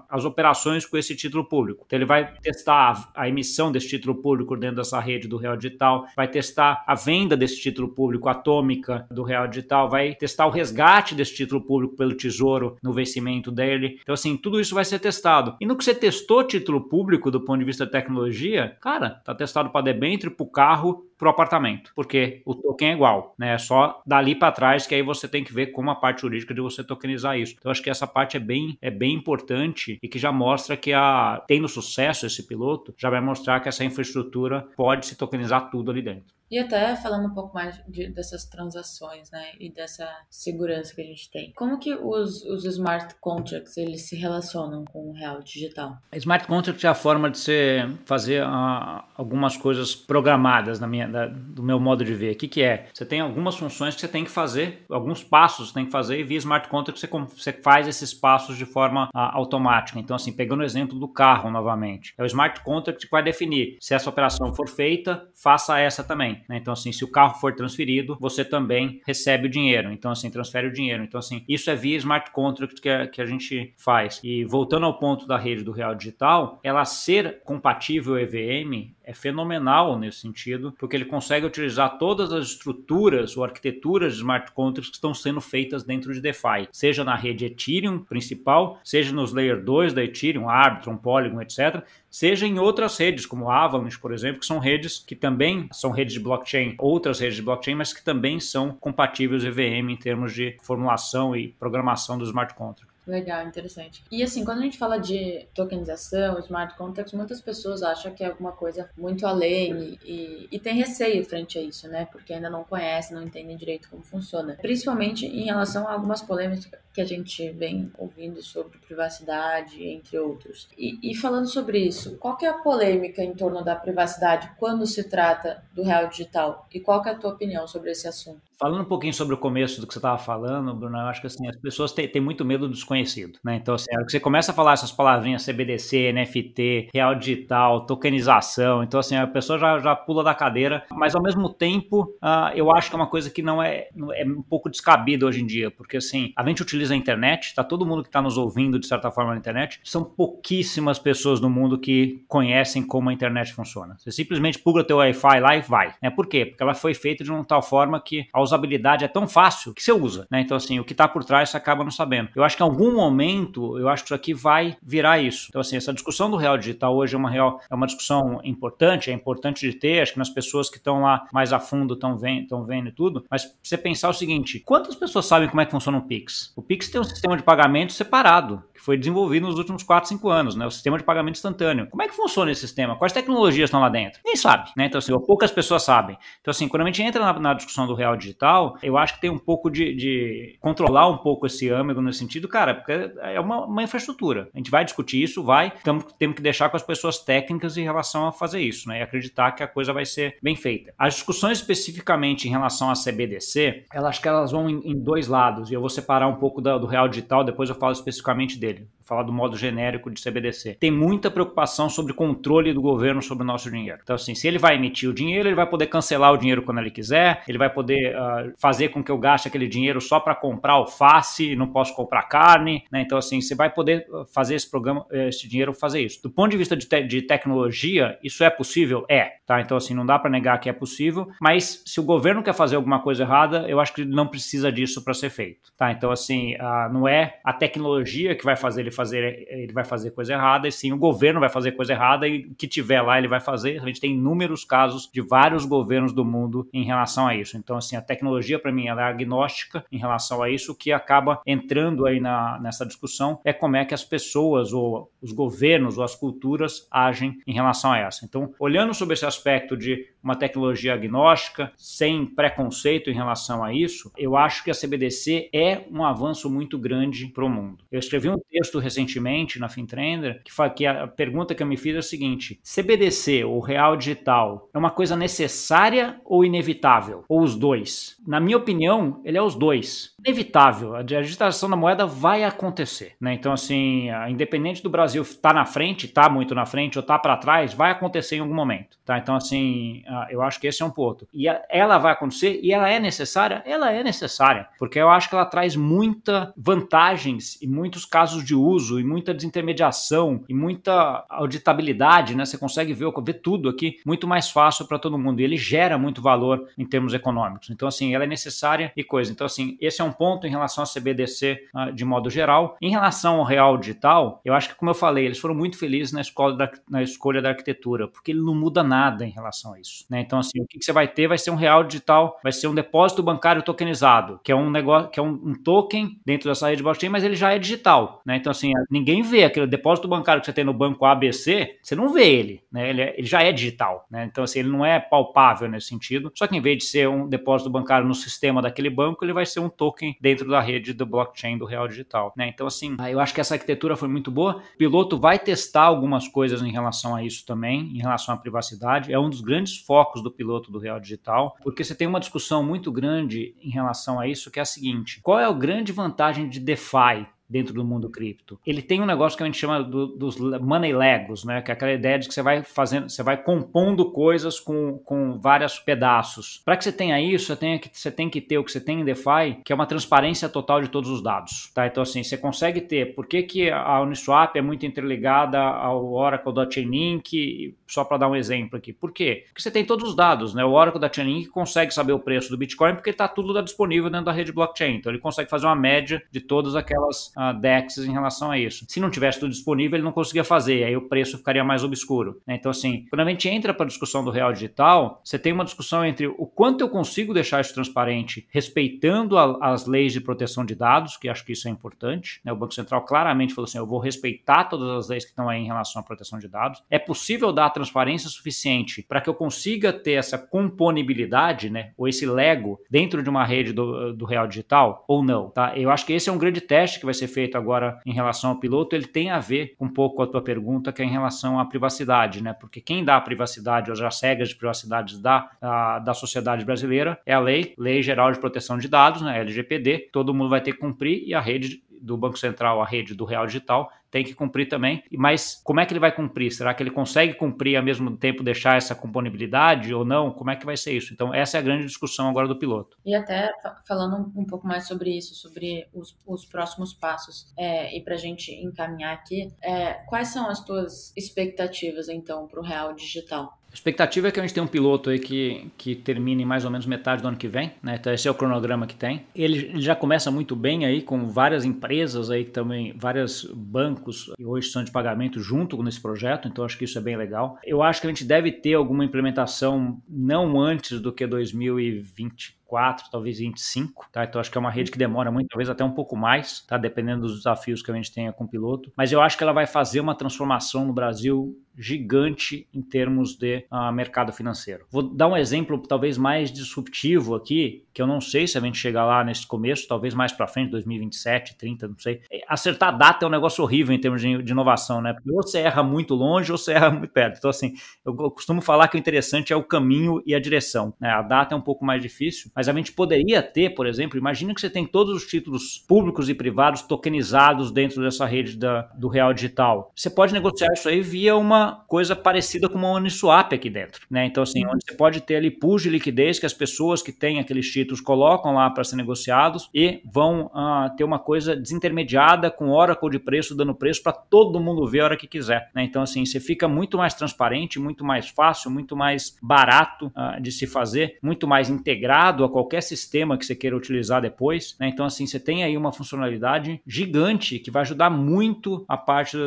[0.09, 1.83] as operações com esse título público.
[1.85, 5.57] Então ele vai testar a, a emissão desse título público dentro dessa rede do Real
[5.57, 10.51] Digital, vai testar a venda desse título público atômica do Real Digital, vai testar o
[10.51, 13.99] resgate desse título público pelo Tesouro no vencimento dele.
[14.01, 15.55] Então assim, tudo isso vai ser testado.
[15.59, 19.69] E no que você testou título público do ponto de vista tecnologia, cara, tá testado
[19.69, 23.53] para debênture, para o carro para o apartamento, porque o token é igual, né?
[23.53, 26.53] É só dali para trás que aí você tem que ver como a parte jurídica
[26.53, 27.55] de você tokenizar isso.
[27.57, 30.91] Então acho que essa parte é bem, é bem importante e que já mostra que
[30.91, 35.89] a tendo sucesso esse piloto, já vai mostrar que essa infraestrutura pode se tokenizar tudo
[35.89, 36.34] ali dentro.
[36.49, 41.05] E até falando um pouco mais de, dessas transações, né, e dessa segurança que a
[41.05, 41.51] gente tem.
[41.55, 45.97] Como que os, os smart contracts eles se relacionam com o real digital?
[46.13, 51.27] Smart contract é a forma de você fazer uh, algumas coisas programadas na minha, da,
[51.27, 52.33] do meu modo de ver.
[52.33, 52.87] O que, que é?
[52.93, 56.19] Você tem algumas funções que você tem que fazer, alguns passos você tem que fazer
[56.19, 59.99] e via smart contract você, você faz esses passos de forma uh, automática.
[59.99, 63.77] Então, assim, pegando o exemplo do carro novamente, é o smart contract que vai definir
[63.79, 66.34] se essa operação for feita, faça essa também.
[66.47, 66.57] Né?
[66.57, 69.91] Então, assim, se o carro for transferido, você também recebe o dinheiro.
[69.91, 71.03] Então, assim, transfere o dinheiro.
[71.03, 74.19] Então, assim, isso é via smart contract que a, que a gente faz.
[74.23, 79.97] E voltando ao ponto da rede do Real Digital, ela ser compatível EVM é fenomenal
[79.97, 84.97] nesse sentido, porque ele consegue utilizar todas as estruturas ou arquiteturas de smart contracts que
[84.97, 89.93] estão sendo feitas dentro de DeFi, seja na rede Ethereum principal, seja nos layer 2
[89.93, 91.83] da Ethereum, Arbitrum, Polygon, etc.,
[92.15, 96.13] seja em outras redes, como Avalanche, por exemplo, que são redes que também são redes
[96.13, 100.55] de blockchain, outras redes de blockchain, mas que também são compatíveis EVM em termos de
[100.63, 102.94] formulação e programação do smart contract.
[103.07, 104.03] Legal, interessante.
[104.11, 108.27] E assim, quando a gente fala de tokenização, smart contracts, muitas pessoas acham que é
[108.27, 112.05] alguma coisa muito além e, e, tem receio frente a isso, né?
[112.11, 114.57] Porque ainda não conhecem, não entendem direito como funciona.
[114.59, 120.67] Principalmente em relação a algumas polêmicas que a gente vem ouvindo sobre privacidade, entre outros.
[120.77, 125.03] E, e falando sobre isso, qual é a polêmica em torno da privacidade quando se
[125.03, 126.67] trata do real digital?
[126.73, 128.41] E qual é a tua opinião sobre esse assunto?
[128.57, 131.27] Falando um pouquinho sobre o começo do que você estava falando, Bruno, eu acho que
[131.27, 133.55] assim, as pessoas têm, têm muito medo do desconhecido, né?
[133.55, 139.17] Então, assim, você começa a falar essas palavrinhas CBDC, NFT, real digital, tokenização, então, assim,
[139.17, 142.95] a pessoa já, já pula da cadeira, mas ao mesmo tempo, uh, eu acho que
[142.95, 146.31] é uma coisa que não é, é um pouco descabida hoje em dia, porque, assim,
[146.35, 149.31] a gente utiliza a internet, tá todo mundo que está nos ouvindo, de certa forma,
[149.31, 153.97] na internet, são pouquíssimas pessoas no mundo que conhecem como a internet funciona.
[153.99, 155.93] Você simplesmente pluga teu Wi-Fi lá e vai.
[156.01, 156.09] Né?
[156.09, 156.45] Por quê?
[156.45, 159.83] Porque ela foi feita de uma tal forma que, ao usabilidade é tão fácil que
[159.83, 160.41] você usa, né?
[160.41, 162.29] Então, assim, o que está por trás você acaba não sabendo.
[162.35, 165.47] Eu acho que em algum momento, eu acho que isso aqui vai virar isso.
[165.49, 169.09] Então, assim, essa discussão do real digital hoje é uma real, é uma discussão importante,
[169.09, 172.17] é importante de ter, acho que nas pessoas que estão lá mais a fundo estão
[172.17, 175.71] vendo, vendo e tudo, mas você pensar o seguinte, quantas pessoas sabem como é que
[175.71, 176.53] funciona o Pix?
[176.55, 180.55] O Pix tem um sistema de pagamento separado foi desenvolvido nos últimos 4, 5 anos,
[180.55, 180.63] né?
[180.63, 181.87] O sistema de pagamento instantâneo.
[181.89, 182.95] Como é que funciona esse sistema?
[182.95, 184.19] Quais tecnologias estão lá dentro?
[184.23, 184.85] Nem sabe, né?
[184.85, 186.15] Então, assim, poucas pessoas sabem.
[186.39, 188.34] Então, assim, quando a gente entra na, na discussão do real digital,
[188.83, 192.47] eu acho que tem um pouco de, de controlar um pouco esse âmago nesse sentido,
[192.47, 194.49] cara, porque é uma, uma infraestrutura.
[194.53, 197.83] A gente vai discutir isso, vai, tamo, temos que deixar com as pessoas técnicas em
[197.83, 198.99] relação a fazer isso, né?
[198.99, 200.93] E acreditar que a coisa vai ser bem feita.
[200.97, 205.27] As discussões especificamente em relação a CBDC, elas acho que elas vão em, em dois
[205.27, 208.59] lados, e eu vou separar um pouco da, do real digital, depois eu falo especificamente
[208.59, 210.77] dele dele falar do modo genérico de CBDC.
[210.79, 213.99] Tem muita preocupação sobre controle do governo sobre o nosso dinheiro.
[214.01, 216.79] Então, assim, se ele vai emitir o dinheiro, ele vai poder cancelar o dinheiro quando
[216.79, 218.19] ele quiser, ele vai poder uh,
[218.57, 222.83] fazer com que eu gaste aquele dinheiro só para comprar alface, não posso comprar carne,
[222.91, 223.01] né?
[223.01, 226.21] Então, assim, você vai poder ah, fazer esse programa, esse dinheiro fazer isso.
[226.21, 229.05] Do ponto de vista de, te de tecnologia, isso é possível?
[229.09, 229.61] É, tá?
[229.61, 232.75] Então, assim, não dá para negar que é possível, mas se o governo quer fazer
[232.75, 235.91] alguma coisa errada, eu acho que não precisa disso para ser feito, tá?
[235.91, 240.11] Então, assim, uh, não é a tecnologia que vai fazer ele fazer, ele vai fazer
[240.11, 243.17] coisa errada, e sim o governo vai fazer coisa errada e o que tiver lá
[243.17, 243.81] ele vai fazer.
[243.81, 247.57] A gente tem inúmeros casos de vários governos do mundo em relação a isso.
[247.57, 248.14] Então, assim, a tecnologia
[248.61, 250.71] para mim ela é agnóstica em relação a isso.
[250.71, 255.11] O que acaba entrando aí na, nessa discussão é como é que as pessoas ou
[255.21, 258.25] os governos ou as culturas agem em relação a essa.
[258.25, 264.11] Então, olhando sobre esse aspecto de uma tecnologia agnóstica, sem preconceito em relação a isso,
[264.17, 267.83] eu acho que a CBDC é um avanço muito grande para o mundo.
[267.91, 271.95] Eu escrevi um texto recentemente na FinTrender que, que a pergunta que eu me fiz
[271.95, 277.23] é a seguinte: CBDC ou real digital é uma coisa necessária ou inevitável?
[277.29, 278.17] Ou os dois?
[278.25, 280.15] Na minha opinião, ele é os dois.
[280.19, 280.95] Inevitável.
[280.95, 283.13] A digitação da moeda vai acontecer.
[283.21, 283.33] Né?
[283.33, 287.01] Então, assim, independente do Brasil estar tá na frente, estar tá muito na frente ou
[287.01, 288.97] estar tá para trás, vai acontecer em algum momento.
[289.05, 289.19] Tá?
[289.19, 291.27] Então, assim, eu acho que esse é um ponto.
[291.33, 293.63] E ela vai acontecer e ela é necessária?
[293.65, 298.55] Ela é necessária, porque eu acho que ela traz muita vantagens e muitos casos de
[298.55, 302.45] uso e muita desintermediação e muita auditabilidade, né?
[302.45, 305.39] Você consegue ver, ver tudo aqui muito mais fácil para todo mundo.
[305.39, 307.69] E ele gera muito valor em termos econômicos.
[307.69, 309.31] Então, assim, ela é necessária e coisa.
[309.31, 312.77] Então, assim, esse é um ponto em relação a CBDC uh, de modo geral.
[312.81, 316.13] Em relação ao real digital, eu acho que, como eu falei, eles foram muito felizes
[316.13, 319.79] na escolha da, na escolha da arquitetura, porque ele não muda nada em relação a
[319.79, 320.04] isso.
[320.09, 320.21] Né?
[320.21, 322.67] Então, assim, o que, que, você vai ter vai ser um real digital, vai ser
[322.67, 326.69] um depósito bancário tokenizado, que é um negócio, que é um, um token dentro dessa
[326.69, 328.21] rede blockchain, mas ele já é digital.
[328.25, 328.37] Né?
[328.37, 332.09] Então, assim, ninguém vê aquele depósito bancário que você tem no banco ABC, você não
[332.13, 332.89] vê ele, né?
[332.89, 334.05] Ele, é, ele já é digital.
[334.09, 334.25] Né?
[334.25, 336.31] Então, assim, ele não é palpável nesse sentido.
[336.35, 339.45] Só que em vez de ser um depósito bancário no sistema daquele banco, ele vai
[339.45, 342.33] ser um token dentro da rede do blockchain do real digital.
[342.37, 342.47] Né?
[342.47, 344.61] Então, assim, eu acho que essa arquitetura foi muito boa.
[344.75, 349.11] O piloto vai testar algumas coisas em relação a isso também, em relação à privacidade.
[349.11, 352.63] É um dos grandes focos do piloto do real digital, porque você tem uma discussão
[352.63, 356.49] muito grande em relação a isso, que é a seguinte: qual é a grande vantagem
[356.49, 357.27] de DeFi?
[357.47, 358.59] Dentro do mundo cripto.
[358.65, 361.61] Ele tem um negócio que a gente chama do, dos money legos, né?
[361.61, 365.39] Que é aquela ideia de que você vai fazendo, você vai compondo coisas com, com
[365.39, 366.61] vários pedaços.
[366.65, 368.79] Para que você tenha isso, você tem, que, você tem que ter o que você
[368.79, 371.85] tem em DeFi, que é uma transparência total de todos os dados, tá?
[371.85, 373.13] Então assim, você consegue ter.
[373.13, 377.75] Por que, que a Uniswap é muito interligada ao Oracle da Chainlink?
[377.87, 378.91] Só para dar um exemplo aqui.
[378.91, 379.43] Por quê?
[379.47, 380.65] Porque você tem todos os dados, né?
[380.65, 384.25] O Oracle da Chainlink consegue saber o preço do Bitcoin porque está tudo disponível dentro
[384.25, 384.95] da rede blockchain.
[384.95, 388.85] Então ele consegue fazer uma média de todas aquelas uh, DEX em relação a isso.
[388.87, 392.41] Se não tivesse tudo disponível, ele não conseguia fazer, aí o preço ficaria mais obscuro.
[392.45, 392.55] Né?
[392.55, 395.65] Então, assim, quando a gente entra para a discussão do real digital, você tem uma
[395.65, 400.65] discussão entre o quanto eu consigo deixar isso transparente, respeitando a, as leis de proteção
[400.65, 402.39] de dados, que acho que isso é importante.
[402.43, 402.51] Né?
[402.51, 405.61] O Banco Central claramente falou assim: eu vou respeitar todas as leis que estão aí
[405.61, 406.83] em relação à proteção de dados.
[406.89, 411.91] É possível dar transparência suficiente para que eu consiga ter essa componibilidade, né?
[411.97, 415.49] ou esse Lego dentro de uma rede do, do real digital, ou não.
[415.49, 415.77] Tá?
[415.77, 418.51] Eu acho que esse é um grande teste que vai ser feito agora em relação
[418.51, 421.09] ao piloto, ele tem a ver um pouco com a tua pergunta, que é em
[421.09, 422.53] relação à privacidade, né?
[422.53, 427.19] Porque quem dá a privacidade, ou as regras de privacidade da, a, da sociedade brasileira,
[427.25, 429.39] é a lei, Lei Geral de Proteção de Dados, né?
[429.39, 433.15] LGPD, todo mundo vai ter que cumprir e a rede do Banco Central, a rede
[433.15, 435.03] do Real Digital, tem que cumprir também.
[435.11, 436.49] Mas como é que ele vai cumprir?
[436.49, 440.31] Será que ele consegue cumprir ao mesmo tempo deixar essa componibilidade ou não?
[440.31, 441.13] Como é que vai ser isso?
[441.13, 442.97] Então, essa é a grande discussão agora do piloto.
[443.05, 443.51] E até
[443.85, 448.17] falando um pouco mais sobre isso, sobre os, os próximos passos, é, e para a
[448.17, 453.59] gente encaminhar aqui, é, quais são as tuas expectativas, então, para o Real Digital?
[453.75, 456.71] A expectativa é que a gente tenha um piloto aí que, que termine mais ou
[456.71, 457.97] menos metade do ano que vem, né?
[457.99, 459.25] Então esse é o cronograma que tem.
[459.35, 464.45] Ele, ele já começa muito bem aí com várias empresas aí também, vários bancos que
[464.45, 467.59] hoje são de pagamento junto nesse projeto, então acho que isso é bem legal.
[467.65, 473.09] Eu acho que a gente deve ter alguma implementação não antes do que 2020 24,
[473.11, 474.23] talvez 25, tá?
[474.23, 476.77] Então acho que é uma rede que demora muito, talvez até um pouco mais, tá?
[476.77, 478.91] Dependendo dos desafios que a gente tenha com o piloto.
[478.97, 483.65] Mas eu acho que ela vai fazer uma transformação no Brasil gigante em termos de
[483.71, 484.85] uh, mercado financeiro.
[484.89, 488.77] Vou dar um exemplo talvez mais disruptivo aqui, que eu não sei se a gente
[488.77, 492.21] chegar lá nesse começo, talvez mais para frente, 2027, 30, não sei.
[492.31, 495.13] É, acertar a data é um negócio horrível em termos de, de, inovação, né?
[495.13, 497.37] Porque ou você erra muito longe ou você erra muito perto.
[497.37, 497.73] Então assim,
[498.05, 500.93] eu, eu costumo falar que o interessante é o caminho e a direção.
[500.99, 501.09] Né?
[501.09, 504.53] A data é um pouco mais difícil, mas a gente poderia ter, por exemplo, imagina
[504.53, 509.09] que você tem todos os títulos públicos e privados tokenizados dentro dessa rede da, do
[509.09, 509.91] real digital.
[509.93, 514.25] Você pode negociar isso aí via uma coisa parecida com uma Uniswap aqui dentro, né?
[514.25, 517.39] Então, assim, onde você pode ter ali pools de liquidez que as pessoas que têm
[517.39, 522.69] aqueles títulos colocam lá para ser negociados e vão uh, ter uma coisa desintermediada com
[522.69, 525.83] Oracle de preço dando preço para todo mundo ver a hora que quiser, né?
[525.83, 530.51] Então, assim, você fica muito mais transparente, muito mais fácil, muito mais barato uh, de
[530.51, 534.75] se fazer, muito mais integrado a qualquer sistema que você queira utilizar depois.
[534.79, 534.87] Né?
[534.87, 539.37] Então, assim, você tem aí uma funcionalidade gigante que vai ajudar muito a parte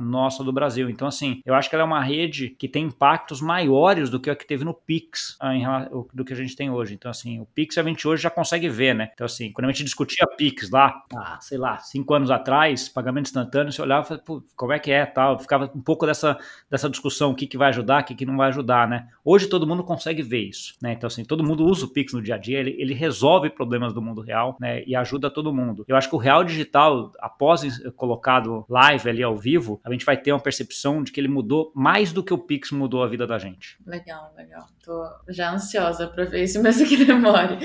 [0.00, 0.90] nossa do Brasil.
[0.90, 4.30] Então, assim, eu acho que ela é uma rede que tem impactos maiores do que
[4.30, 5.64] a que teve no Pix, uh, em,
[6.12, 6.94] do que a gente tem hoje.
[6.94, 9.10] Então, assim, o Pix a gente hoje já consegue ver, né?
[9.14, 13.26] Então, assim, quando a gente discutia Pix lá, ah, sei lá, cinco anos atrás, pagamento
[13.26, 16.38] instantâneo, você olhava e falava, como é que é, tal, ficava um pouco dessa,
[16.70, 19.08] dessa discussão, o que, que vai ajudar, o que, que não vai ajudar, né?
[19.24, 20.92] Hoje todo mundo consegue ver isso, né?
[20.92, 23.92] Então, assim, todo mundo usa o Pix no dia a dia, ele, ele resolve problemas
[23.92, 24.82] do mundo real, né?
[24.86, 25.84] E ajuda todo mundo.
[25.88, 27.62] Eu acho que o real digital, após
[27.96, 31.72] colocado live ali ao vivo, a gente vai ter uma percepção de que ele mudou
[31.74, 33.76] mais do que o Pix mudou a vida da gente.
[33.86, 34.66] Legal, legal.
[34.84, 37.58] Tô já ansiosa para ver isso, mesmo que demore.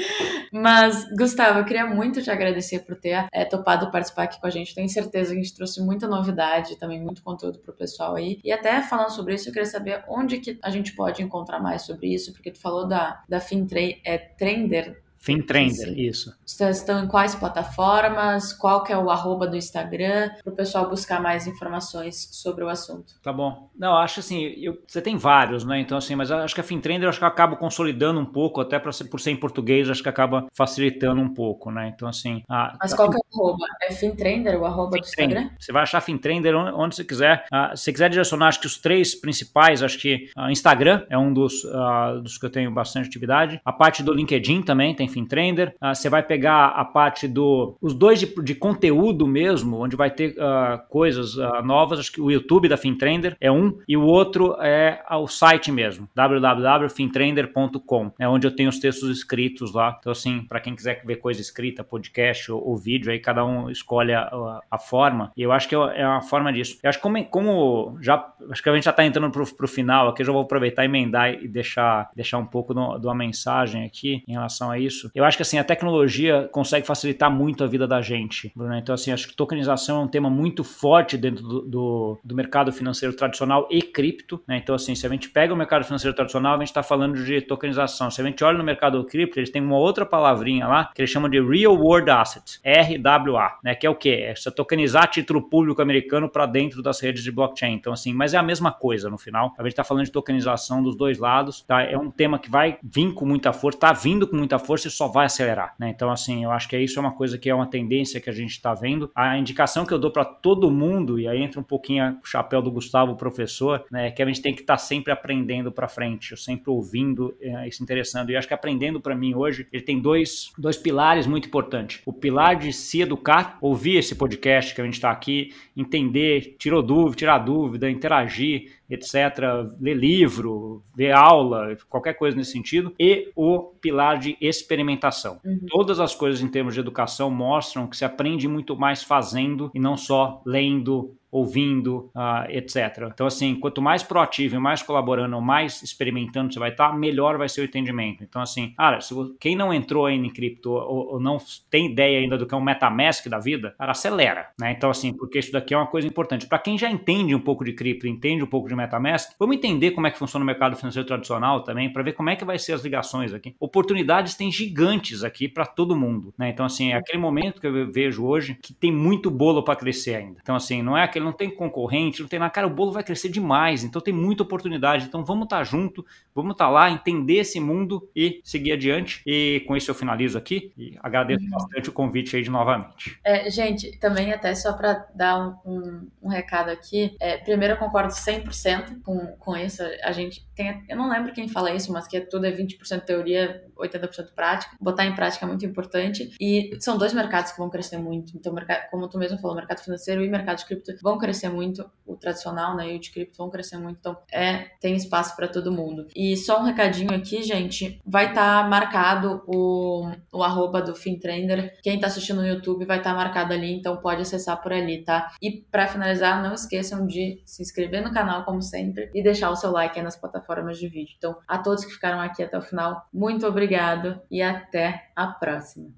[0.51, 4.49] Mas, Gustavo, eu queria muito te agradecer por ter é, topado participar aqui com a
[4.49, 4.75] gente.
[4.75, 8.39] Tenho certeza que a gente trouxe muita novidade, também muito conteúdo pro pessoal aí.
[8.43, 11.83] E até falando sobre isso, eu queria saber onde que a gente pode encontrar mais
[11.83, 14.17] sobre isso, porque tu falou da, da FinTrade, é,
[14.47, 14.95] Trender
[15.27, 16.33] FinTrender, isso.
[16.45, 18.53] Vocês estão em quais plataformas?
[18.53, 20.29] Qual que é o arroba do Instagram?
[20.41, 23.13] Para o pessoal buscar mais informações sobre o assunto.
[23.21, 23.69] Tá bom.
[23.77, 25.81] Não, acho assim, eu, você tem vários, né?
[25.81, 28.79] Então, assim, mas acho que a FinTrender acho que eu acabo consolidando um pouco, até
[28.79, 31.91] pra, por ser em português, acho que acaba facilitando um pouco, né?
[31.93, 32.41] Então, assim.
[32.47, 33.65] A, mas qual que é o arroba?
[33.83, 35.49] É FinTrender, o arroba do Instagram?
[35.59, 37.45] Você vai achar FinTrender onde, onde você quiser.
[37.51, 41.17] Uh, se você quiser direcionar, acho que os três principais, acho que uh, Instagram é
[41.17, 43.59] um dos, uh, dos que eu tenho bastante atividade.
[43.65, 45.75] A parte do LinkedIn também tem FinTrender.
[45.81, 47.75] Uh, você vai pegar a parte do.
[47.81, 51.99] Os dois de, de conteúdo mesmo, onde vai ter uh, coisas uh, novas.
[51.99, 56.07] Acho que o YouTube da FinTrender é um, e o outro é o site mesmo,
[56.13, 59.97] www.fintrender.com, é onde eu tenho os textos escritos lá.
[59.99, 63.69] Então, assim, para quem quiser ver coisa escrita, podcast ou, ou vídeo, aí cada um
[63.69, 65.31] escolhe a, a, forma.
[65.35, 66.77] E eu acho que é, é uma forma disso.
[66.83, 68.33] Eu acho que como, como já.
[68.51, 70.85] Acho que a gente já está entrando pro, pro final aqui, eu já vou aproveitar
[70.85, 75.06] emendar e deixar, deixar um pouco de uma mensagem aqui em relação a isso.
[75.13, 78.51] Eu acho que assim, a tecnologia consegue facilitar muito a vida da gente.
[78.55, 78.75] Bruno.
[78.75, 82.71] Então, assim, acho que tokenização é um tema muito forte dentro do, do, do mercado
[82.71, 84.41] financeiro tradicional e cripto.
[84.47, 84.57] Né?
[84.57, 87.41] Então, assim, se a gente pega o mercado financeiro tradicional, a gente está falando de
[87.41, 88.09] tokenização.
[88.09, 91.11] Se a gente olha no mercado cripto, eles têm uma outra palavrinha lá que eles
[91.11, 93.75] chamam de Real World Assets, RWA, né?
[93.75, 94.25] que é o quê?
[94.27, 97.73] É você tokenizar título público americano para dentro das redes de blockchain.
[97.73, 99.53] Então, assim, mas é a mesma coisa no final.
[99.57, 101.61] A gente está falando de tokenização dos dois lados.
[101.61, 101.81] Tá?
[101.83, 104.91] É um tema que vai vir com muita força, está vindo com muita força e
[104.97, 105.75] só vai acelerar.
[105.79, 105.89] Né?
[105.89, 108.33] Então, assim, eu acho que isso é uma coisa que é uma tendência que a
[108.33, 109.11] gente está vendo.
[109.15, 112.61] A indicação que eu dou para todo mundo, e aí entra um pouquinho o chapéu
[112.61, 115.87] do Gustavo, professor, né, é que a gente tem que estar tá sempre aprendendo para
[115.87, 118.29] frente, sempre ouvindo é, e se interessando.
[118.31, 122.01] E acho que aprendendo para mim hoje, ele tem dois, dois pilares muito importantes.
[122.05, 126.81] O pilar de se educar, ouvir esse podcast que a gente está aqui, entender, tirou
[126.81, 133.59] dúvida, tirar dúvida, interagir, etc., ler livro, ver aula, qualquer coisa nesse sentido, e o
[133.81, 135.39] pilar de experimentação.
[135.43, 135.59] Uhum.
[135.67, 139.79] Todas as coisas em termos de educação mostram que se aprende muito mais fazendo e
[139.79, 143.09] não só lendo, ouvindo, uh, etc.
[143.13, 147.61] Então, assim, quanto mais proativo mais colaborando, mais experimentando você vai estar, melhor vai ser
[147.61, 148.23] o entendimento.
[148.23, 151.37] Então, assim, cara, se quem não entrou ainda em cripto ou, ou, não
[151.69, 154.71] tem ideia ainda do que é um MetaMask da vida, cara, acelera, né?
[154.71, 156.47] Então, assim, porque isso daqui é uma coisa importante.
[156.47, 159.91] Para quem já entende um pouco de cripto, entende um pouco de MetaMask, vamos entender
[159.91, 162.57] como é que funciona o mercado financeiro tradicional também, para ver como é que vai
[162.57, 163.55] ser as ligações aqui.
[163.59, 166.49] Oportunidades tem gigantes aqui para todo mundo, né?
[166.49, 170.15] Então, assim, é aquele momento que eu vejo hoje que tem muito bolo para crescer
[170.15, 170.39] ainda.
[170.41, 172.51] Então, assim, não é aquele não tem concorrente, não tem nada.
[172.51, 175.05] Cara, o bolo vai crescer demais, então tem muita oportunidade.
[175.05, 179.21] Então vamos estar tá junto, vamos estar tá lá, entender esse mundo e seguir adiante.
[179.25, 181.51] E com isso eu finalizo aqui e agradeço uhum.
[181.51, 183.19] bastante o convite aí de novamente.
[183.23, 187.77] É, gente, também até só para dar um, um, um, recado aqui, é, primeiro eu
[187.77, 189.83] concordo 100% com, com isso.
[190.03, 193.01] A gente tem, eu não lembro quem fala isso, mas que é tudo é 20%
[193.01, 194.75] teoria, 80% prática.
[194.79, 196.33] Botar em prática é muito importante.
[196.39, 198.35] E são dois mercados que vão crescer muito.
[198.35, 198.53] Então,
[198.91, 201.89] como tu mesmo falou, mercado financeiro e mercado de cripto vão crescer muito.
[202.05, 203.97] O tradicional, né, e o de cripto vão crescer muito.
[203.99, 206.07] Então, é, tem espaço para todo mundo.
[206.15, 211.77] E só um recadinho aqui, gente, vai estar tá marcado o, o arroba do FinTrender.
[211.81, 215.03] Quem tá assistindo no YouTube vai estar tá marcado ali, então pode acessar por ali,
[215.03, 215.31] tá?
[215.41, 219.55] E para finalizar, não esqueçam de se inscrever no canal, como sempre, e deixar o
[219.55, 221.15] seu like nas plataformas de vídeo.
[221.17, 225.91] Então, a todos que ficaram aqui até o final, muito obrigado e até a próxima.